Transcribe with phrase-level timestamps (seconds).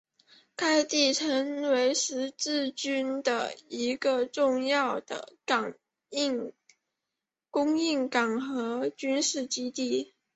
[0.55, 5.31] 该地曾为十字军的一个重要的
[7.51, 10.15] 供应港和军事基地。